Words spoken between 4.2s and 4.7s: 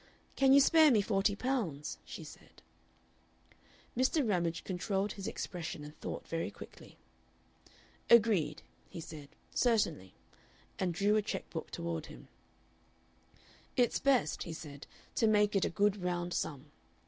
Ramage